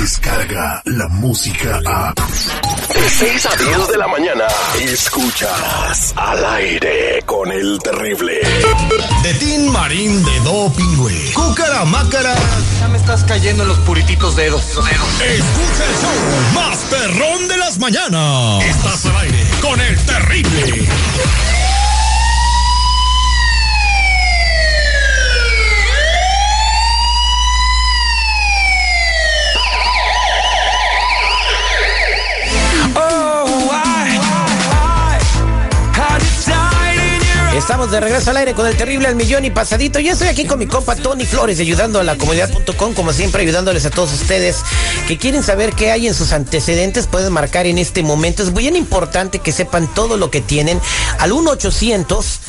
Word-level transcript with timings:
llega 0.00 0.80
la 0.86 1.08
música 1.08 1.78
a... 1.84 2.14
De 2.14 3.10
6 3.10 3.46
a 3.46 3.56
10 3.56 3.88
de 3.88 3.98
la 3.98 4.08
mañana, 4.08 4.44
escuchas 4.80 6.14
al 6.16 6.44
aire 6.54 7.22
con 7.26 7.52
el 7.52 7.78
terrible. 7.82 8.40
De 9.22 9.34
Tin 9.34 9.70
Marín 9.70 10.24
de 10.24 10.40
Do 10.40 10.72
Pingüe. 10.72 11.32
Cúcara 11.34 11.84
Mácara. 11.84 12.34
Ya 12.80 12.88
me 12.88 12.96
estás 12.96 13.24
cayendo 13.24 13.62
en 13.62 13.68
los 13.68 13.78
purititos 13.80 14.36
dedos. 14.36 14.62
Escucha 14.62 15.86
el 15.86 15.96
show 16.00 16.54
más 16.54 16.78
perrón 16.90 17.48
de 17.48 17.58
las 17.58 17.78
mañanas. 17.78 18.64
Estás 18.64 19.04
al 19.04 19.16
aire 19.18 19.44
con 19.60 19.80
el 19.80 19.98
terrible. 20.06 20.88
Estamos 37.60 37.90
de 37.90 38.00
regreso 38.00 38.30
al 38.30 38.38
aire 38.38 38.54
con 38.54 38.66
el 38.66 38.74
terrible 38.74 39.06
al 39.06 39.16
millón 39.16 39.44
y 39.44 39.50
pasadito. 39.50 40.00
Yo 40.00 40.12
estoy 40.12 40.28
aquí 40.28 40.46
con 40.46 40.58
mi 40.58 40.66
compa 40.66 40.96
Tony 40.96 41.26
Flores, 41.26 41.60
ayudando 41.60 42.00
a 42.00 42.04
la 42.04 42.16
comunidad.com, 42.16 42.94
como 42.94 43.12
siempre, 43.12 43.42
ayudándoles 43.42 43.84
a 43.84 43.90
todos 43.90 44.14
ustedes 44.14 44.56
que 45.06 45.18
quieren 45.18 45.42
saber 45.42 45.74
qué 45.74 45.92
hay 45.92 46.08
en 46.08 46.14
sus 46.14 46.32
antecedentes. 46.32 47.06
Pueden 47.06 47.34
marcar 47.34 47.66
en 47.66 47.76
este 47.76 48.02
momento. 48.02 48.42
Es 48.42 48.54
bien 48.54 48.76
importante 48.76 49.40
que 49.40 49.52
sepan 49.52 49.92
todo 49.94 50.16
lo 50.16 50.30
que 50.30 50.40
tienen 50.40 50.80
al 51.18 51.32
1 51.32 51.50
800 51.50 52.40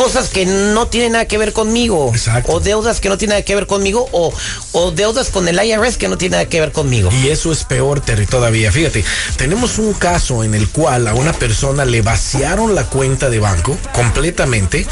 cosas 0.00 0.30
que 0.30 0.46
no 0.46 0.88
tienen 0.88 1.12
nada 1.12 1.26
que 1.26 1.36
ver 1.36 1.52
conmigo. 1.52 2.10
Exacto. 2.14 2.52
O 2.52 2.60
deudas 2.60 3.00
que 3.00 3.10
no 3.10 3.18
tienen 3.18 3.34
nada 3.34 3.42
que 3.42 3.54
ver 3.54 3.66
conmigo. 3.66 4.08
O, 4.12 4.32
o 4.72 4.90
deudas 4.92 5.28
con 5.28 5.46
el 5.46 5.62
IRS 5.62 5.98
que 5.98 6.08
no 6.08 6.16
tienen 6.16 6.38
nada 6.38 6.48
que 6.48 6.58
ver 6.58 6.72
conmigo. 6.72 7.10
Y 7.22 7.28
eso 7.28 7.52
es 7.52 7.64
peor, 7.64 8.00
Terry, 8.00 8.24
todavía. 8.24 8.72
Fíjate, 8.72 9.04
tenemos 9.36 9.78
un 9.78 9.92
caso 9.92 10.42
en 10.42 10.54
el 10.54 10.70
cual 10.70 11.06
a 11.06 11.12
una 11.12 11.34
persona 11.34 11.84
le 11.84 12.00
vaciaron 12.00 12.74
la 12.74 12.84
cuenta 12.84 13.28
de 13.28 13.40
banco 13.40 13.76
completamente. 13.92 14.86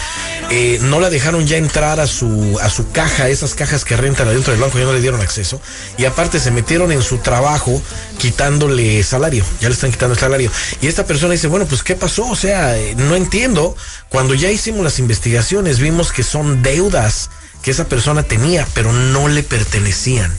Eh, 0.51 0.79
no 0.81 0.99
la 0.99 1.11
dejaron 1.11 1.47
ya 1.47 1.59
entrar 1.59 2.01
a 2.01 2.07
su, 2.07 2.59
a 2.63 2.71
su 2.71 2.91
caja, 2.91 3.29
esas 3.29 3.55
cajas 3.55 3.85
que 3.85 3.97
rentan 3.99 4.29
adentro 4.29 4.53
del 4.53 4.63
banco, 4.63 4.79
ya 4.79 4.87
no 4.87 4.95
le 4.95 5.01
dieron 5.03 5.21
acceso. 5.21 5.61
Y 5.99 6.07
aparte 6.07 6.41
se 6.41 6.51
metieron 6.51 6.91
en 6.91 7.03
su 7.03 7.19
trabajo 7.19 7.83
quitándole 8.17 9.03
salario. 9.03 9.45
Ya 9.61 9.69
le 9.69 9.75
están 9.75 9.91
quitando 9.91 10.15
el 10.15 10.21
salario. 10.21 10.51
Y 10.81 10.87
esta 10.87 11.05
persona 11.05 11.33
dice, 11.33 11.49
bueno, 11.49 11.67
pues 11.67 11.83
¿qué 11.83 11.97
pasó? 11.97 12.27
O 12.29 12.37
sea, 12.37 12.79
eh, 12.79 12.95
no 12.97 13.15
entiendo. 13.15 13.77
Cuando 14.09 14.35
ya 14.35 14.51
hicimos 14.51 14.83
las 14.83 14.99
investigaciones 14.99 15.81
vimos 15.81 16.13
que 16.13 16.23
son 16.23 16.63
deudas 16.63 17.29
que 17.63 17.71
esa 17.71 17.87
persona 17.87 18.23
tenía, 18.23 18.67
pero 18.73 18.93
no 18.93 19.29
le 19.29 19.43
pertenecían. 19.43 20.33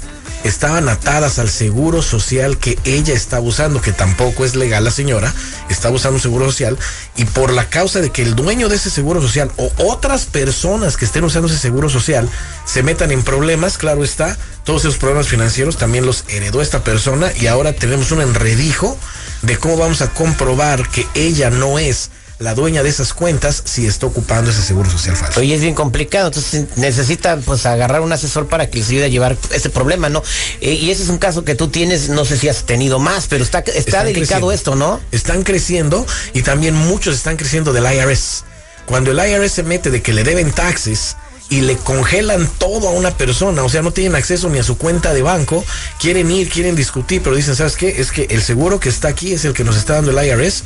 Estaban 0.43 0.87
atadas 0.87 1.37
al 1.37 1.49
seguro 1.49 2.01
social 2.01 2.57
que 2.57 2.79
ella 2.85 3.13
estaba 3.13 3.43
usando, 3.43 3.81
que 3.81 3.91
tampoco 3.91 4.45
es 4.45 4.55
legal 4.55 4.83
la 4.83 4.91
señora, 4.91 5.33
está 5.69 5.89
usando 5.89 6.15
un 6.15 6.21
seguro 6.21 6.45
social, 6.45 6.77
y 7.17 7.25
por 7.25 7.51
la 7.51 7.69
causa 7.69 7.99
de 7.99 8.09
que 8.11 8.21
el 8.21 8.35
dueño 8.35 8.69
de 8.69 8.77
ese 8.77 8.89
seguro 8.89 9.21
social 9.21 9.51
o 9.57 9.71
otras 9.77 10.25
personas 10.25 10.95
que 10.95 11.05
estén 11.05 11.23
usando 11.25 11.47
ese 11.47 11.57
seguro 11.57 11.89
social 11.89 12.29
se 12.65 12.83
metan 12.83 13.11
en 13.11 13.23
problemas, 13.23 13.77
claro 13.77 14.03
está, 14.03 14.37
todos 14.63 14.83
esos 14.83 14.97
problemas 14.97 15.27
financieros 15.27 15.77
también 15.77 16.05
los 16.05 16.23
heredó 16.29 16.61
esta 16.61 16.83
persona 16.83 17.31
y 17.35 17.47
ahora 17.47 17.73
tenemos 17.73 18.11
un 18.11 18.21
enredijo 18.21 18.97
de 19.41 19.57
cómo 19.57 19.77
vamos 19.77 20.01
a 20.01 20.09
comprobar 20.11 20.87
que 20.89 21.05
ella 21.15 21.49
no 21.49 21.79
es 21.79 22.11
la 22.39 22.55
dueña 22.55 22.83
de 22.83 22.89
esas 22.89 23.13
cuentas 23.13 23.61
si 23.65 23.85
está 23.85 24.05
ocupando 24.05 24.49
ese 24.49 24.61
seguro 24.61 24.89
social 24.89 25.15
falso. 25.15 25.41
Oye, 25.41 25.53
es 25.55 25.61
bien 25.61 25.75
complicado, 25.75 26.27
entonces 26.27 26.67
necesita 26.77 27.35
pues 27.37 27.65
agarrar 27.65 27.99
un 27.99 28.13
asesor 28.13 28.47
para 28.47 28.69
que 28.69 28.77
les 28.77 28.87
ayude 28.89 29.03
a 29.03 29.07
llevar 29.09 29.37
este 29.51 29.69
problema, 29.69 30.07
¿no? 30.07 30.23
Eh, 30.61 30.73
y 30.73 30.89
ese 30.89 31.03
es 31.03 31.09
un 31.09 31.17
caso 31.17 31.43
que 31.43 31.55
tú 31.55 31.67
tienes, 31.67 32.07
no 32.07 32.23
sé 32.23 32.37
si 32.37 32.47
has 32.47 32.63
tenido 32.63 32.97
más, 32.97 33.27
pero 33.27 33.43
está, 33.43 33.59
está 33.59 33.73
Están 33.77 34.05
delicado 34.05 34.47
creciendo. 34.47 34.51
esto, 34.53 34.75
¿no? 34.75 35.01
Están 35.11 35.43
creciendo 35.43 36.05
y 36.33 36.41
también 36.41 36.75
muchos 36.75 37.13
están 37.15 37.35
creciendo 37.35 37.73
del 37.73 37.83
IRS. 37.93 38.45
Cuando 38.85 39.11
el 39.11 39.17
IRS 39.19 39.51
se 39.51 39.63
mete 39.63 39.91
de 39.91 40.01
que 40.01 40.13
le 40.13 40.23
deben 40.23 40.51
taxes 40.53 41.17
y 41.49 41.61
le 41.61 41.75
congelan 41.75 42.47
todo 42.57 42.87
a 42.87 42.91
una 42.91 43.11
persona, 43.17 43.63
o 43.63 43.69
sea, 43.69 43.81
no 43.81 43.91
tienen 43.91 44.15
acceso 44.15 44.49
ni 44.49 44.59
a 44.59 44.63
su 44.63 44.77
cuenta 44.77 45.13
de 45.13 45.23
banco, 45.23 45.65
quieren 45.99 46.31
ir, 46.31 46.47
quieren 46.49 46.75
discutir, 46.77 47.21
pero 47.21 47.35
dicen, 47.35 47.55
¿sabes 47.57 47.75
qué? 47.75 47.99
Es 47.99 48.11
que 48.13 48.27
el 48.29 48.41
seguro 48.41 48.79
que 48.79 48.87
está 48.87 49.09
aquí 49.09 49.33
es 49.33 49.43
el 49.43 49.51
que 49.53 49.65
nos 49.65 49.75
está 49.75 49.95
dando 49.95 50.17
el 50.17 50.25
IRS. 50.25 50.63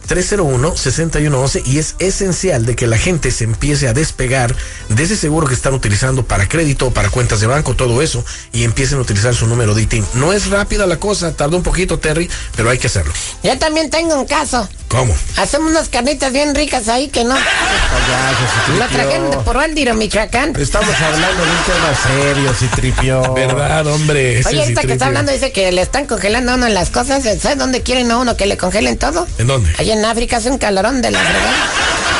1-800-301-6111 0.08 1.66
y 1.66 1.78
es 1.78 1.94
esencial 1.98 2.66
de 2.66 2.76
que 2.76 2.86
la 2.86 2.98
gente 2.98 3.30
se 3.30 3.44
empiece 3.44 3.88
a 3.88 3.92
despegar 3.92 4.54
de 4.88 5.02
ese 5.02 5.16
seguro 5.16 5.46
que 5.46 5.54
están 5.54 5.74
utilizando 5.74 6.24
para 6.24 6.48
crédito, 6.48 6.90
para 6.90 7.10
cuentas 7.10 7.40
de 7.40 7.46
banco, 7.46 7.74
todo 7.74 8.02
eso, 8.02 8.24
y 8.52 8.64
empiecen 8.64 8.98
a 8.98 9.02
utilizar 9.02 9.34
su 9.34 9.46
número 9.46 9.74
de 9.74 9.82
ITIN. 9.82 10.04
No 10.14 10.32
es 10.32 10.50
rápida 10.50 10.86
la 10.86 10.98
cosa, 10.98 11.34
tardó 11.36 11.56
un 11.56 11.62
poquito, 11.62 11.98
Terry, 11.98 12.28
pero 12.56 12.70
hay 12.70 12.78
que 12.78 12.86
hacerlo. 12.86 13.12
Yo 13.42 13.58
también 13.58 13.90
tengo 13.90 14.18
un 14.18 14.26
caso. 14.26 14.68
¿Cómo? 14.92 15.16
Hacemos 15.38 15.70
unas 15.70 15.88
carnitas 15.88 16.30
bien 16.34 16.54
ricas 16.54 16.86
ahí 16.88 17.08
que 17.08 17.24
no. 17.24 17.34
La 18.78 18.88
trajeron 18.88 19.30
de 19.30 19.38
por 19.38 19.56
Aldiro, 19.56 19.94
Michoacán. 19.94 20.54
Estamos 20.54 20.94
hablando 21.00 21.44
de 21.44 21.50
un 21.50 21.64
tema 21.64 21.94
serio, 21.94 22.54
si 22.54 22.66
tripió. 22.66 23.32
¿Verdad, 23.32 23.86
hombre? 23.86 24.40
Ese 24.40 24.50
Oye, 24.50 24.58
sí 24.58 24.62
ahorita 24.64 24.82
que 24.82 24.92
está 24.92 25.06
hablando 25.06 25.32
dice 25.32 25.50
que 25.50 25.72
le 25.72 25.80
están 25.80 26.06
congelando 26.06 26.52
a 26.52 26.54
uno 26.56 26.68
las 26.68 26.90
cosas. 26.90 27.22
¿Sabes 27.22 27.56
dónde 27.56 27.82
quieren 27.82 28.10
a 28.10 28.18
uno 28.18 28.36
que 28.36 28.44
le 28.44 28.58
congelen 28.58 28.98
todo? 28.98 29.26
¿En 29.38 29.46
dónde? 29.46 29.72
Allá 29.78 29.94
en 29.94 30.04
África 30.04 30.36
hace 30.36 30.50
un 30.50 30.58
calorón 30.58 31.00
de 31.00 31.10
la 31.10 31.22
verdad. 31.22 31.52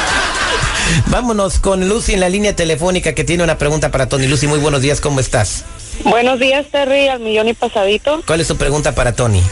Vámonos 1.09 1.59
con 1.59 1.87
Lucy 1.87 2.15
en 2.15 2.21
la 2.21 2.31
línea 2.31 2.56
telefónica 2.56 3.12
que 3.12 3.22
tiene 3.22 3.44
una 3.44 3.59
pregunta 3.59 3.91
para 3.91 4.09
Tony. 4.09 4.28
Lucy, 4.28 4.47
muy 4.47 4.60
buenos 4.60 4.81
días, 4.81 5.03
¿cómo 5.03 5.21
estás? 5.21 5.65
Buenos 6.04 6.41
días, 6.41 6.65
Terry, 6.72 7.09
al 7.09 7.21
millón 7.21 7.49
y 7.49 7.53
pasadito. 7.53 8.22
¿Cuál 8.27 8.41
es 8.41 8.47
su 8.47 8.56
pregunta 8.56 8.94
para 8.94 9.12
Tony? 9.12 9.42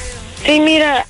Sí, 0.45 0.61
mira, 0.61 1.07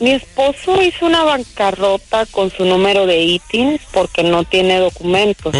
mi 0.00 0.12
esposo 0.12 0.80
hizo 0.82 1.06
una 1.06 1.24
bancarrota 1.24 2.26
con 2.26 2.50
su 2.50 2.64
número 2.64 3.06
de 3.06 3.20
ITIN 3.20 3.80
porque 3.92 4.22
no 4.22 4.44
tiene 4.44 4.78
documentos 4.78 5.54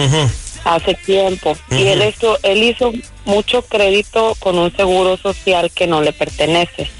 hace 0.64 0.94
tiempo. 0.94 1.56
Y 1.70 1.86
él, 1.86 2.02
hizo, 2.06 2.38
él 2.42 2.62
hizo 2.62 2.92
mucho 3.24 3.62
crédito 3.62 4.34
con 4.38 4.58
un 4.58 4.74
seguro 4.76 5.16
social 5.16 5.70
que 5.70 5.86
no 5.86 6.02
le 6.02 6.12
pertenece. 6.12 6.90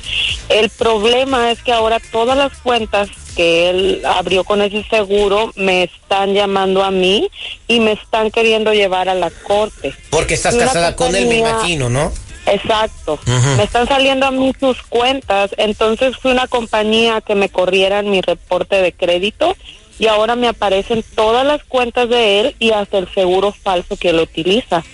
El 0.49 0.71
problema 0.71 1.51
es 1.51 1.63
que 1.63 1.73
ahora 1.73 2.01
todas 2.13 2.37
las 2.37 2.57
cuentas 2.59 3.09
que 3.35 3.69
él 3.69 4.03
abrió 4.07 4.45
con 4.45 4.63
ese 4.63 4.85
seguro 4.89 5.53
me 5.57 5.83
están 5.83 6.33
llamando 6.33 6.83
a 6.83 6.91
mí 6.91 7.29
y 7.69 7.81
me 7.81 7.93
están 7.93 8.31
queriendo 8.31 8.73
llevar 8.73 9.09
a 9.09 9.15
la 9.15 9.31
corte. 9.31 9.95
Porque 10.11 10.35
estás 10.35 10.55
una 10.55 10.67
casada 10.67 10.97
con 10.97 11.15
él, 11.15 11.27
me 11.27 11.39
imagino, 11.39 11.91
¿no? 11.91 12.13
Exacto. 12.47 13.19
Me 13.57 13.63
están 13.65 13.87
saliendo 13.89 14.27
a 14.27 14.31
mí 14.31 14.53
sus 14.59 14.81
cuentas. 14.83 15.51
Entonces 15.59 16.17
fui 16.17 16.31
una 16.33 16.47
compañía 16.47 17.21
que 17.21 17.35
me 17.35 17.49
corrieran 17.49 18.11
mi 18.11 18.21
reporte 18.21 18.77
de 18.81 18.93
crédito 18.93 19.57
y 19.99 20.07
ahora 20.07 20.37
me 20.37 20.49
aparecen 20.49 21.05
todas 21.15 21.47
las 21.47 21.63
cuentas 21.65 22.09
de 22.09 22.41
él 22.41 22.57
y 22.59 22.71
hasta 22.73 22.99
el 22.99 23.13
seguro 23.15 23.53
falso 23.53 23.97
que 23.97 24.11
él 24.11 24.21
utiliza. 24.21 24.85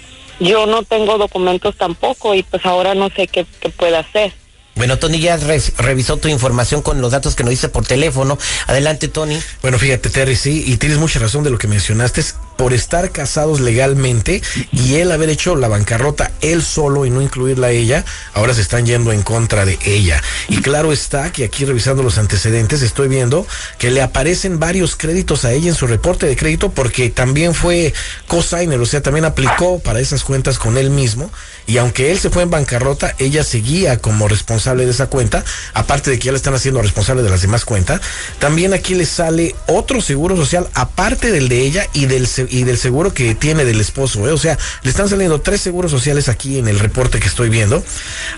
Yo 0.41 0.67
no 0.67 0.83
tengo 0.83 1.19
documentos 1.19 1.77
tampoco 1.77 2.35
y 2.35 2.43
pues 2.43 2.65
ahora 2.67 2.95
no 2.95 3.11
sé 3.11 3.27
qué, 3.29 3.47
qué 3.61 3.69
puede 3.69 3.97
hacer. 3.97 4.33
Bueno, 4.75 4.99
Tony 4.99 5.19
ya 5.21 5.37
re- 5.37 5.61
revisó 5.77 6.17
tu 6.17 6.29
información 6.29 6.81
con 6.81 7.01
los 7.03 7.13
datos 7.13 7.35
que 7.35 7.43
nos 7.45 7.51
dice 7.51 7.69
por 7.69 7.85
teléfono. 7.87 8.39
Adelante, 8.67 9.07
Tony. 9.09 9.39
Bueno, 9.61 9.79
fíjate, 9.79 10.09
Terry, 10.09 10.35
sí, 10.35 10.65
y 10.67 10.79
tienes 10.79 10.97
mucha 10.99 11.19
razón 11.19 11.45
de 11.45 11.51
lo 11.51 11.59
que 11.59 11.69
mencionaste. 11.69 12.23
Por 12.57 12.73
estar 12.73 13.11
casados 13.11 13.61
legalmente 13.61 14.43
y 14.73 14.95
él 14.95 15.13
haber 15.13 15.29
hecho 15.29 15.57
la 15.57 15.69
bancarrota 15.69 16.31
él 16.41 16.63
solo 16.63 17.07
y 17.07 17.11
no 17.11 17.23
incluirla 17.23 17.69
a 17.69 17.71
ella, 17.71 18.05
ahora 18.35 18.55
se 18.55 18.61
están 18.61 18.87
yendo 18.87 19.13
en 19.13 19.23
contra 19.23 19.65
de 19.65 19.79
ella. 19.85 20.23
Y 20.49 20.59
claro 20.59 20.93
está 20.93 21.33
que 21.33 21.45
aquí 21.45 21.65
revisando 21.65 22.03
los 22.03 22.19
antecedentes 22.19 22.83
estoy 22.83 23.09
viendo 23.09 23.47
que 23.79 23.91
le 23.91 24.03
aparecen 24.03 24.59
varios 24.59 24.97
créditos 24.97 25.45
a 25.45 25.53
ella 25.53 25.69
en 25.69 25.75
su 25.75 25.87
reporte 25.87 26.27
de 26.27 26.37
crédito 26.37 26.71
porque 26.71 27.11
también 27.11 27.55
fue 27.55 27.93
cosigner, 28.27 28.81
o 28.81 28.87
sea, 28.87 29.03
también 29.03 29.25
aplicó 29.25 29.79
para 29.79 30.01
esas 30.01 30.25
cuentas 30.25 30.59
con 30.59 30.77
él 30.79 30.91
mismo 30.91 31.31
y 31.67 31.79
aunque 31.79 32.11
él 32.11 32.19
se 32.19 32.31
fue 32.31 32.43
en 32.43 32.51
bancarrota, 32.51 33.15
ella 33.19 33.45
seguía 33.45 33.99
como 33.99 34.29
responsable 34.29 34.85
de 34.85 34.91
esa 34.91 35.07
cuenta, 35.07 35.45
aparte 35.75 36.11
de 36.11 36.19
que 36.19 36.27
ya 36.27 36.33
le 36.33 36.37
están 36.37 36.55
haciendo 36.55 36.83
responsable 36.83 37.23
de 37.23 37.31
las 37.31 37.43
demás 37.43 37.65
cuentas. 37.65 38.01
También 38.39 38.75
aquí 38.75 38.95
le 38.95 39.07
sale 39.07 39.55
otro 39.67 40.01
seguro 40.01 40.37
social 40.37 40.69
aparte 40.75 41.31
del 41.31 41.49
de 41.49 41.61
ella 41.63 41.87
y 41.93 42.07
del, 42.07 42.27
y 42.49 42.65
del 42.65 42.79
seguro 42.79 43.13
que 43.15 43.35
tiene 43.35 43.65
del 43.65 43.81
esposo. 43.81 44.29
¿eh? 44.29 44.33
O 44.33 44.39
sea, 44.39 44.59
le 44.83 44.91
están 44.91 45.09
saliendo 45.09 45.41
tres 45.41 45.61
seguros 45.61 45.91
sociales 45.91 46.29
aquí 46.29 46.59
en 46.59 46.69
el 46.69 46.79
reporte 46.79 47.21
que 47.21 47.29
estoy 47.29 47.49
viendo. 47.49 47.83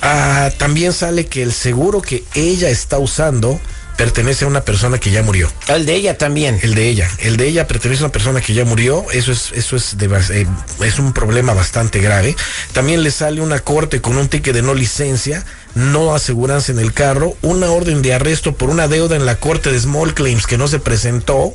Ah, 0.02 0.50
también 0.58 0.92
sale 0.92 1.26
que 1.26 1.42
el 1.42 1.52
seguro 1.52 2.02
que 2.02 2.24
ella 2.34 2.70
está 2.70 2.98
usando 2.98 3.60
pertenece 3.96 4.44
a 4.44 4.48
una 4.48 4.62
persona 4.62 4.98
que 4.98 5.10
ya 5.10 5.22
murió. 5.22 5.50
El 5.68 5.86
de 5.86 5.94
ella 5.94 6.18
también. 6.18 6.58
El 6.62 6.74
de 6.74 6.88
ella. 6.88 7.08
El 7.18 7.36
de 7.36 7.46
ella 7.46 7.66
pertenece 7.66 8.02
a 8.02 8.06
una 8.06 8.12
persona 8.12 8.40
que 8.40 8.54
ya 8.54 8.64
murió. 8.64 9.06
Eso 9.12 9.32
es, 9.32 9.52
eso 9.52 9.76
es, 9.76 9.96
de, 9.96 10.06
eh, 10.06 10.46
es 10.84 10.98
un 10.98 11.12
problema 11.12 11.54
bastante 11.54 12.00
grave. 12.00 12.36
También 12.72 13.02
le 13.02 13.10
sale 13.10 13.40
una 13.40 13.60
corte 13.60 14.00
con 14.00 14.16
un 14.16 14.28
ticket 14.28 14.54
de 14.54 14.62
no 14.62 14.74
licencia, 14.74 15.44
no 15.74 16.14
aseguranza 16.14 16.72
en 16.72 16.78
el 16.78 16.92
carro, 16.92 17.36
una 17.42 17.70
orden 17.70 18.02
de 18.02 18.14
arresto 18.14 18.54
por 18.54 18.70
una 18.70 18.88
deuda 18.88 19.16
en 19.16 19.26
la 19.26 19.36
corte 19.36 19.70
de 19.70 19.78
small 19.78 20.14
claims 20.14 20.46
que 20.46 20.58
no 20.58 20.68
se 20.68 20.78
presentó. 20.78 21.54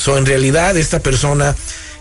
So, 0.00 0.16
en 0.16 0.24
realidad, 0.24 0.78
esta 0.78 1.00
persona 1.00 1.54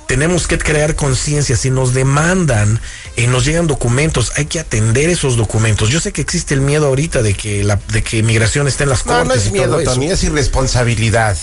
tenemos 0.08 0.48
que 0.48 0.58
crear 0.58 0.96
conciencia. 0.96 1.58
Si 1.58 1.70
nos 1.70 1.94
demandan, 1.94 2.80
y 3.18 3.28
nos 3.28 3.44
llegan 3.44 3.68
documentos, 3.68 4.32
hay 4.38 4.46
que 4.46 4.62
atender 4.62 5.10
esos 5.10 5.36
documentos. 5.36 5.90
Yo 5.90 6.00
sé 6.00 6.14
que 6.14 6.22
existe 6.22 6.54
el 6.54 6.62
miedo 6.62 6.88
ahorita 6.88 7.22
de 7.22 7.34
que 7.34 7.62
la, 7.66 7.78
de 7.92 8.02
que 8.02 8.24
migración 8.24 8.70
esté 8.70 8.84
en 8.84 8.90
las 8.90 9.04
cortes. 9.04 9.28
No, 9.28 9.36
no 9.36 9.42
es 9.42 9.52
miedo, 9.52 9.84
Tony, 9.84 10.10
es 10.10 10.24
irresponsabilidad. 10.24 11.38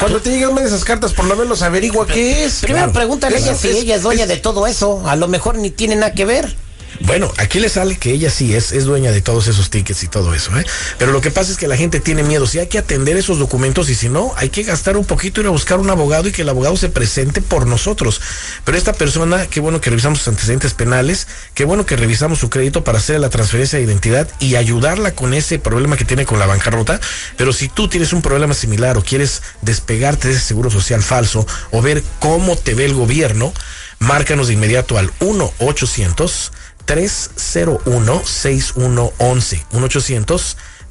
Cuando 0.00 0.20
te 0.20 0.30
llegan 0.30 0.58
esas 0.58 0.84
cartas, 0.84 1.12
por 1.12 1.26
lo 1.26 1.36
menos 1.36 1.62
averigua 1.62 2.08
qué 2.08 2.44
es. 2.44 2.56
Primero 2.56 2.92
pregúntale 2.92 3.36
a 3.36 3.38
ella 3.38 3.54
si 3.54 3.68
ella 3.68 3.94
es 3.94 4.02
dueña 4.02 4.26
de 4.26 4.38
todo 4.38 4.66
eso. 4.66 5.08
A 5.08 5.14
lo 5.14 5.28
mejor 5.28 5.56
ni 5.56 5.70
tiene 5.70 5.94
nada 5.94 6.12
que 6.12 6.24
ver. 6.24 6.56
Bueno, 7.00 7.32
aquí 7.38 7.60
le 7.60 7.68
sale 7.68 7.96
que 7.96 8.12
ella 8.12 8.30
sí 8.30 8.54
es, 8.54 8.72
es 8.72 8.84
dueña 8.84 9.10
de 9.10 9.20
todos 9.20 9.48
esos 9.48 9.70
tickets 9.70 10.04
y 10.04 10.08
todo 10.08 10.34
eso, 10.34 10.56
¿eh? 10.58 10.64
Pero 10.98 11.12
lo 11.12 11.20
que 11.20 11.30
pasa 11.30 11.50
es 11.50 11.58
que 11.58 11.68
la 11.68 11.76
gente 11.76 12.00
tiene 12.00 12.22
miedo. 12.22 12.46
Si 12.46 12.58
hay 12.58 12.68
que 12.68 12.78
atender 12.78 13.16
esos 13.16 13.38
documentos 13.38 13.88
y 13.90 13.94
si 13.94 14.08
no, 14.08 14.32
hay 14.36 14.50
que 14.50 14.62
gastar 14.62 14.96
un 14.96 15.04
poquito, 15.04 15.40
ir 15.40 15.46
a 15.48 15.50
buscar 15.50 15.80
un 15.80 15.90
abogado 15.90 16.28
y 16.28 16.32
que 16.32 16.42
el 16.42 16.48
abogado 16.48 16.76
se 16.76 16.88
presente 16.88 17.40
por 17.40 17.66
nosotros. 17.66 18.20
Pero 18.64 18.78
esta 18.78 18.92
persona, 18.92 19.46
qué 19.46 19.60
bueno 19.60 19.80
que 19.80 19.90
revisamos 19.90 20.18
sus 20.20 20.28
antecedentes 20.28 20.74
penales, 20.74 21.26
qué 21.54 21.64
bueno 21.64 21.84
que 21.84 21.96
revisamos 21.96 22.38
su 22.38 22.50
crédito 22.50 22.84
para 22.84 22.98
hacer 22.98 23.20
la 23.20 23.30
transferencia 23.30 23.78
de 23.78 23.84
identidad 23.84 24.28
y 24.38 24.54
ayudarla 24.56 25.14
con 25.14 25.34
ese 25.34 25.58
problema 25.58 25.96
que 25.96 26.04
tiene 26.04 26.26
con 26.26 26.38
la 26.38 26.46
bancarrota. 26.46 27.00
Pero 27.36 27.52
si 27.52 27.68
tú 27.68 27.88
tienes 27.88 28.12
un 28.12 28.22
problema 28.22 28.54
similar 28.54 28.96
o 28.96 29.02
quieres 29.02 29.42
despegarte 29.62 30.28
de 30.28 30.34
ese 30.34 30.44
seguro 30.44 30.70
social 30.70 31.02
falso 31.02 31.46
o 31.70 31.82
ver 31.82 32.02
cómo 32.20 32.56
te 32.56 32.74
ve 32.74 32.84
el 32.84 32.94
gobierno, 32.94 33.52
márcanos 33.98 34.48
de 34.48 34.54
inmediato 34.54 34.98
al 34.98 35.10
1 35.20 35.52
800 35.58 36.52
301-6111. 36.86 39.64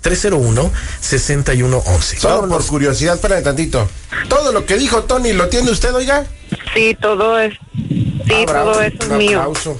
1-800-301-6111. 0.02 2.20
Solo 2.20 2.48
por 2.48 2.66
curiosidad, 2.66 3.16
espérame 3.16 3.44
tantito. 3.44 3.88
¿Todo 4.30 4.52
lo 4.52 4.66
que 4.66 4.78
dijo 4.78 5.04
Tony 5.04 5.34
lo 5.34 5.50
tiene 5.50 5.72
usted, 5.72 5.94
oiga? 5.94 6.26
Sí, 6.74 6.96
todo 7.00 7.40
es. 7.40 7.54
Sí, 8.28 8.46
todo 8.46 8.82
eso 8.82 8.96
es 9.04 9.10
un 9.10 9.18
mío. 9.18 9.40
Aplauso. 9.40 9.80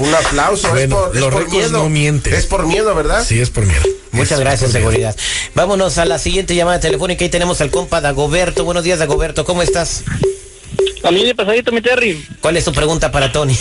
un 0.00 0.14
aplauso. 0.14 0.76
es 0.76 0.88
por, 0.88 1.14
es 1.14 1.20
los 1.20 1.30
por 1.32 1.42
récords 1.42 1.70
miedo. 1.70 1.82
no 1.84 1.88
mienten. 1.88 2.34
Es 2.34 2.46
por 2.46 2.66
miedo, 2.66 2.94
¿verdad? 2.94 3.24
Sí, 3.26 3.40
es 3.40 3.50
por 3.50 3.64
miedo. 3.66 3.82
Muchas 4.12 4.32
Es 4.32 4.40
gracias, 4.40 4.70
miedo. 4.72 4.80
seguridad. 4.90 5.16
Vámonos 5.54 5.98
a 5.98 6.04
la 6.04 6.18
siguiente 6.18 6.54
llamada 6.54 6.80
telefónica. 6.80 7.24
Ahí 7.24 7.30
tenemos 7.30 7.60
al 7.60 7.70
compa 7.70 8.00
Dagoberto. 8.00 8.64
Buenos 8.64 8.84
días, 8.84 8.98
Dagoberto. 8.98 9.44
¿Cómo 9.44 9.62
estás? 9.62 10.02
A 11.04 11.10
mí 11.10 11.24
de 11.24 11.34
pasadito, 11.34 11.72
mi 11.72 11.80
Terry. 11.80 12.26
¿Cuál 12.40 12.56
es 12.56 12.64
tu 12.64 12.72
pregunta 12.72 13.10
para 13.12 13.32
Tony? 13.32 13.56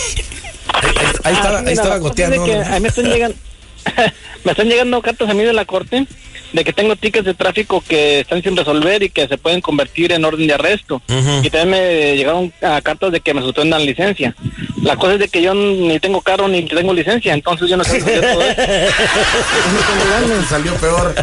Ahí, 0.83 0.89
ahí- 0.95 1.05
ahí 1.23 1.33
estaba, 1.33 1.57
Ah, 1.59 1.63
ahí 1.65 1.73
estaba 1.73 1.97
goteando. 1.97 2.35
es 2.35 2.41
de 2.41 2.47
que 2.47 2.59
a 2.65 2.73
mí 2.75 2.79
me 2.81 2.87
están 2.87 3.05
llegando, 3.05 3.37
me 4.43 4.51
están 4.51 4.67
llegando 4.69 5.01
cartas 5.01 5.29
a 5.29 5.33
mí 5.33 5.43
de 5.43 5.53
la 5.53 5.65
corte 5.65 6.05
de 6.53 6.63
que 6.63 6.71
tengo 6.71 6.95
tickets 6.95 7.25
de 7.25 7.33
tráfico 7.33 7.83
que 7.85 8.21
están 8.21 8.41
sin 8.41 8.55
resolver 8.55 9.03
y 9.03 9.09
que 9.09 9.27
se 9.27 9.37
pueden 9.37 9.59
convertir 9.59 10.13
en 10.13 10.23
orden 10.23 10.47
de 10.47 10.53
arresto. 10.53 11.01
Y 11.43 11.49
también 11.49 11.69
me 11.69 12.15
llegaron 12.15 12.53
cartas 12.83 13.11
de 13.11 13.19
que 13.19 13.33
me 13.33 13.41
suspendan 13.41 13.85
licencia. 13.85 14.33
La 14.81 14.95
cosa 14.95 15.13
es 15.13 15.19
de 15.19 15.27
que 15.27 15.41
yo 15.41 15.53
ni 15.53 15.99
tengo 15.99 16.21
carro 16.21 16.47
ni 16.47 16.63
tengo 16.65 16.93
licencia, 16.93 17.33
entonces 17.33 17.67
yo 17.69 17.77
no 17.77 17.83
sé 17.83 17.97
hacer 17.97 18.21
todo 18.21 18.41
eso. 18.41 18.61
Salió 20.49 20.75
peor. 20.75 21.15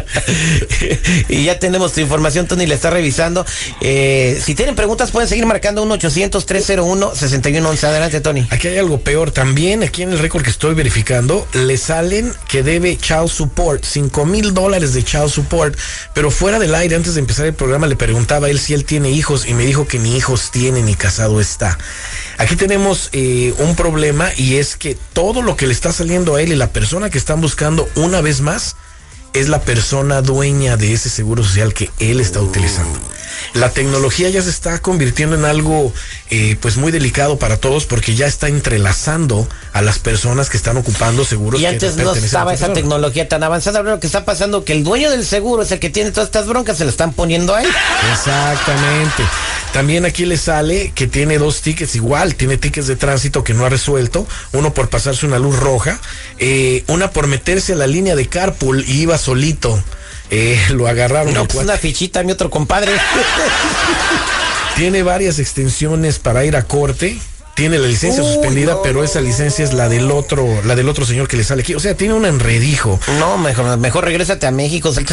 y 1.29 1.45
ya 1.45 1.57
tenemos 1.57 1.93
tu 1.93 2.01
información, 2.01 2.47
Tony, 2.47 2.65
la 2.65 2.75
está 2.75 2.89
revisando. 2.89 3.45
Eh, 3.81 4.39
si 4.43 4.55
tienen 4.55 4.75
preguntas, 4.75 5.11
pueden 5.11 5.29
seguir 5.29 5.45
marcando 5.45 5.85
1-800-301-6111. 5.85 7.83
Adelante, 7.85 8.19
Tony. 8.21 8.45
Aquí 8.49 8.67
hay 8.67 8.77
algo 8.77 8.99
peor 8.99 9.31
también. 9.31 9.83
Aquí 9.83 10.03
en 10.03 10.11
el 10.11 10.19
récord 10.19 10.43
que 10.43 10.49
estoy 10.49 10.73
verificando, 10.73 11.47
le 11.53 11.77
salen 11.77 12.33
que 12.47 12.61
debe 12.61 12.97
child 12.97 13.29
support, 13.29 13.83
5 13.83 14.25
mil 14.25 14.53
dólares 14.53 14.93
de 14.93 15.03
child 15.03 15.29
support. 15.29 15.77
Pero 16.13 16.29
fuera 16.29 16.59
del 16.59 16.75
aire, 16.75 16.95
antes 16.95 17.15
de 17.15 17.21
empezar 17.21 17.45
el 17.45 17.53
programa, 17.53 17.87
le 17.87 17.95
preguntaba 17.95 18.47
a 18.47 18.49
él 18.49 18.59
si 18.59 18.73
él 18.73 18.83
tiene 18.85 19.11
hijos 19.11 19.47
y 19.47 19.53
me 19.53 19.65
dijo 19.65 19.87
que 19.87 19.99
ni 19.99 20.17
hijos 20.17 20.51
tiene 20.51 20.81
ni 20.81 20.95
casado 20.95 21.39
está. 21.39 21.77
Aquí 22.37 22.55
tenemos 22.55 23.09
eh, 23.13 23.53
un 23.59 23.75
problema 23.75 24.29
y 24.35 24.55
es 24.55 24.75
que 24.75 24.97
todo 25.13 25.41
lo 25.41 25.55
que 25.55 25.67
le 25.67 25.73
está 25.73 25.91
saliendo 25.91 26.35
a 26.35 26.41
él 26.41 26.51
y 26.51 26.55
la 26.55 26.67
persona 26.67 27.09
que 27.09 27.17
están 27.17 27.41
buscando 27.41 27.87
una 27.95 28.21
vez 28.21 28.41
más 28.41 28.75
es 29.33 29.49
la 29.49 29.61
persona 29.61 30.21
dueña 30.21 30.77
de 30.77 30.93
ese 30.93 31.09
seguro 31.09 31.43
social 31.43 31.73
que 31.73 31.89
él 31.99 32.19
está 32.19 32.41
utilizando. 32.41 32.99
La 33.53 33.69
tecnología 33.69 34.29
ya 34.29 34.41
se 34.41 34.49
está 34.49 34.79
convirtiendo 34.79 35.35
en 35.35 35.43
algo 35.43 35.91
eh, 36.29 36.55
pues 36.61 36.77
muy 36.77 36.91
delicado 36.91 37.37
para 37.37 37.57
todos 37.57 37.85
porque 37.85 38.15
ya 38.15 38.27
está 38.27 38.47
entrelazando 38.47 39.47
a 39.73 39.81
las 39.81 39.99
personas 39.99 40.49
que 40.49 40.55
están 40.55 40.77
ocupando 40.77 41.25
seguros. 41.25 41.59
Y 41.59 41.63
que 41.63 41.69
antes 41.69 41.91
no 41.97 42.05
pertenecen 42.05 42.23
a 42.23 42.25
estaba 42.25 42.53
esa 42.53 42.73
tecnología 42.73 43.27
tan 43.27 43.43
avanzada. 43.43 43.83
Lo 43.83 43.99
que 43.99 44.07
está 44.07 44.23
pasando 44.23 44.63
que 44.63 44.71
el 44.71 44.83
dueño 44.85 45.11
del 45.11 45.25
seguro 45.25 45.63
es 45.63 45.71
el 45.71 45.79
que 45.79 45.89
tiene 45.89 46.11
todas 46.11 46.27
estas 46.27 46.47
broncas, 46.47 46.77
se 46.77 46.85
lo 46.85 46.89
están 46.89 47.11
poniendo 47.11 47.55
a 47.55 47.61
él. 47.61 47.69
Exactamente. 48.11 49.23
También 49.75 50.05
aquí 50.05 50.23
le 50.23 50.37
sale 50.37 50.93
que 50.95 51.05
tiene 51.05 51.37
dos 51.37 51.61
tickets 51.61 51.95
igual, 51.95 52.35
tiene 52.35 52.55
tickets 52.55 52.87
de 52.87 52.95
tránsito 52.95 53.43
que 53.43 53.53
no 53.53 53.65
ha 53.65 53.69
resuelto, 53.69 54.25
uno 54.53 54.73
por 54.73 54.87
pasarse 54.87 55.25
una 55.25 55.37
luz 55.37 55.59
roja, 55.59 55.99
eh, 56.39 56.85
una 56.87 57.11
por 57.11 57.27
meterse 57.27 57.73
a 57.73 57.75
la 57.75 57.85
línea 57.85 58.15
de 58.15 58.25
carpool 58.27 58.85
y 58.87 59.01
iba 59.01 59.17
solito. 59.17 59.83
Eh, 60.31 60.57
lo 60.69 60.87
agarraron. 60.87 61.33
No, 61.33 61.45
pues 61.45 61.65
una 61.65 61.75
fichita, 61.75 62.23
mi 62.23 62.31
otro 62.31 62.49
compadre. 62.49 62.93
Tiene 64.77 65.03
varias 65.03 65.39
extensiones 65.39 66.19
para 66.19 66.45
ir 66.45 66.55
a 66.55 66.63
corte. 66.63 67.19
Tiene 67.55 67.79
la 67.79 67.87
licencia 67.87 68.21
Uy, 68.21 68.33
suspendida, 68.33 68.73
no, 68.73 68.81
pero 68.81 69.03
esa 69.03 69.21
licencia 69.21 69.63
es 69.63 69.73
la 69.73 69.87
del 69.87 70.11
otro, 70.11 70.61
la 70.65 70.75
del 70.75 70.89
otro 70.89 71.05
señor 71.05 71.29
que 71.29 71.37
le 71.37 71.43
sale 71.45 71.61
aquí. 71.61 71.73
O 71.73 71.79
sea, 71.79 71.95
tiene 71.95 72.13
un 72.13 72.25
enredijo. 72.25 72.99
No, 73.17 73.37
mejor, 73.37 73.77
mejor 73.77 74.03
regrésate 74.03 74.45
a 74.45 74.51
México. 74.51 74.91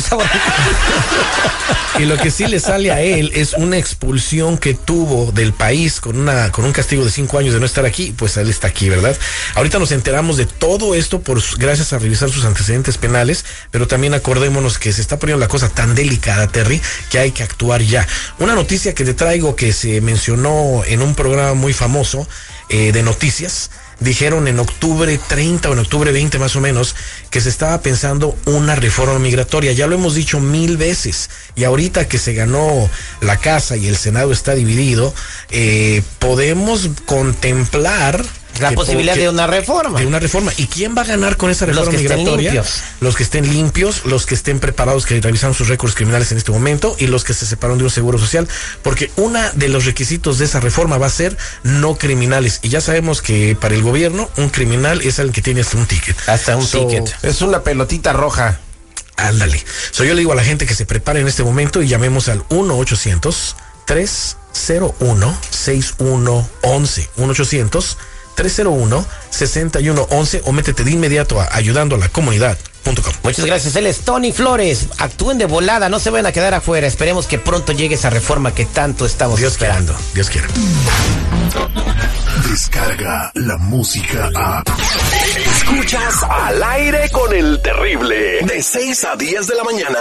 Y 1.98 2.06
lo 2.06 2.16
que 2.16 2.30
sí 2.30 2.46
le 2.46 2.58
sale 2.58 2.90
a 2.90 3.02
él 3.02 3.30
es 3.34 3.52
una 3.52 3.76
expulsión 3.76 4.56
que 4.56 4.72
tuvo 4.72 5.30
del 5.30 5.52
país 5.52 6.00
con 6.00 6.18
una 6.18 6.50
con 6.50 6.64
un 6.64 6.72
castigo 6.72 7.04
de 7.04 7.10
cinco 7.10 7.38
años 7.38 7.52
de 7.52 7.60
no 7.60 7.66
estar 7.66 7.84
aquí, 7.84 8.14
pues 8.16 8.36
él 8.38 8.48
está 8.48 8.68
aquí, 8.68 8.88
¿verdad? 8.88 9.14
Ahorita 9.54 9.78
nos 9.78 9.92
enteramos 9.92 10.38
de 10.38 10.46
todo 10.46 10.94
esto 10.94 11.20
por 11.20 11.42
gracias 11.58 11.92
a 11.92 11.98
revisar 11.98 12.30
sus 12.30 12.46
antecedentes 12.46 12.96
penales, 12.96 13.44
pero 13.70 13.86
también 13.86 14.14
acordémonos 14.14 14.78
que 14.78 14.90
se 14.90 15.02
está 15.02 15.18
poniendo 15.18 15.38
la 15.38 15.48
cosa 15.48 15.68
tan 15.68 15.94
delicada, 15.94 16.48
Terry, 16.48 16.80
que 17.10 17.18
hay 17.18 17.30
que 17.30 17.42
actuar 17.42 17.82
ya. 17.82 18.06
Una 18.38 18.54
noticia 18.54 18.94
que 18.94 19.04
te 19.04 19.12
traigo 19.12 19.54
que 19.54 19.74
se 19.74 20.00
mencionó 20.00 20.82
en 20.86 21.02
un 21.02 21.14
programa 21.14 21.52
muy 21.52 21.74
famoso 21.74 22.26
eh, 22.72 22.90
de 22.90 23.02
noticias. 23.02 23.70
Dijeron 24.00 24.48
en 24.48 24.58
octubre 24.58 25.20
30 25.28 25.68
o 25.68 25.72
en 25.74 25.78
octubre 25.78 26.10
20 26.10 26.38
más 26.38 26.56
o 26.56 26.60
menos 26.60 26.96
que 27.30 27.40
se 27.40 27.50
estaba 27.50 27.80
pensando 27.82 28.36
una 28.46 28.74
reforma 28.74 29.18
migratoria. 29.18 29.72
Ya 29.72 29.86
lo 29.86 29.94
hemos 29.94 30.14
dicho 30.14 30.40
mil 30.40 30.78
veces. 30.78 31.28
Y 31.54 31.64
ahorita 31.64 32.08
que 32.08 32.18
se 32.18 32.32
ganó 32.32 32.88
la 33.20 33.36
casa 33.36 33.76
y 33.76 33.86
el 33.86 33.96
Senado 33.96 34.32
está 34.32 34.54
dividido, 34.54 35.14
eh, 35.50 36.02
podemos 36.18 36.88
contemplar 37.04 38.24
La 38.60 38.68
que- 38.70 38.74
posibilidad 38.74 39.14
que- 39.14 39.20
de 39.22 39.28
una 39.28 39.46
reforma. 39.46 39.98
de 39.98 40.06
una 40.06 40.18
reforma. 40.18 40.52
¿Y 40.56 40.66
quién 40.66 40.94
va 40.96 41.02
a 41.02 41.04
ganar 41.04 41.36
con 41.36 41.50
esa 41.50 41.66
Los 41.66 41.74
reforma 41.76 41.90
que 41.98 42.04
estén 42.04 42.18
migratoria? 42.18 42.52
limpios. 42.52 42.82
Los 43.00 43.16
que 43.16 43.22
estén 43.22 43.50
limpios, 43.50 44.04
los 44.04 44.26
que 44.26 44.34
estén 44.34 44.60
preparados, 44.60 45.06
que 45.06 45.20
revisaron 45.20 45.54
sus 45.54 45.68
récords 45.68 45.94
criminales 45.94 46.30
en 46.32 46.38
este 46.38 46.52
momento 46.52 46.94
y 46.98 47.06
los 47.06 47.24
que 47.24 47.34
se 47.34 47.46
separaron 47.46 47.78
de 47.78 47.84
un 47.84 47.90
seguro 47.90 48.18
social. 48.18 48.46
Porque 48.82 49.10
uno 49.16 49.40
de 49.54 49.68
los 49.68 49.84
requisitos 49.84 50.38
de 50.38 50.44
esa 50.44 50.60
reforma 50.60 50.98
va 50.98 51.06
a 51.06 51.10
ser 51.10 51.36
no 51.62 51.96
criminales. 51.96 52.60
Y 52.62 52.68
ya 52.68 52.80
sabemos 52.80 53.22
que 53.22 53.56
para 53.58 53.74
el 53.74 53.82
gobierno, 53.82 54.28
un 54.36 54.48
criminal 54.50 55.00
es 55.02 55.18
el 55.18 55.32
que 55.32 55.42
tiene 55.42 55.62
hasta 55.62 55.76
un 55.78 55.86
ticket. 55.86 56.16
Hasta 56.28 56.56
un 56.56 56.66
So, 56.66 56.86
ticket. 56.86 57.14
Es 57.22 57.40
una 57.42 57.62
pelotita 57.62 58.12
roja. 58.12 58.60
Ándale. 59.16 59.62
So, 59.90 60.04
yo 60.04 60.14
le 60.14 60.20
digo 60.20 60.32
a 60.32 60.36
la 60.36 60.44
gente 60.44 60.66
que 60.66 60.74
se 60.74 60.86
prepare 60.86 61.20
en 61.20 61.28
este 61.28 61.42
momento 61.42 61.82
y 61.82 61.88
llamemos 61.88 62.28
al 62.28 62.42
1-800. 62.48 63.56
301-6111. 68.36 69.04
1-800-301-6111 69.32 70.42
o 70.44 70.52
métete 70.52 70.84
de 70.84 70.90
inmediato 70.90 71.40
a 71.40 71.48
ayudando 71.52 71.96
a 71.96 71.98
la 71.98 72.08
comunidad.com. 72.08 72.94
Muchas 73.22 73.44
gracias. 73.44 73.76
Él 73.76 73.86
es 73.86 74.00
Tony 74.00 74.32
Flores. 74.32 74.88
Actúen 74.98 75.38
de 75.38 75.46
volada, 75.46 75.88
no 75.88 75.98
se 75.98 76.10
van 76.10 76.26
a 76.26 76.32
quedar 76.32 76.54
afuera. 76.54 76.86
Esperemos 76.86 77.26
que 77.26 77.38
pronto 77.38 77.72
llegue 77.72 77.94
esa 77.94 78.10
reforma 78.10 78.54
que 78.54 78.64
tanto 78.64 79.06
estamos 79.06 79.38
Dios 79.38 79.52
esperando. 79.52 79.94
quiera. 79.94 80.14
Dios 80.14 80.30
quiera. 80.30 80.48
Descarga 82.48 83.30
la 83.34 83.56
música 83.58 84.30
a. 84.34 84.62
Escuchas 85.56 86.22
al 86.28 86.62
aire 86.62 87.08
con 87.10 87.32
el 87.32 87.60
terrible. 87.62 88.40
De 88.42 88.62
6 88.62 89.04
a 89.04 89.16
10 89.16 89.46
de 89.46 89.54
la 89.54 89.64
mañana. 89.64 89.98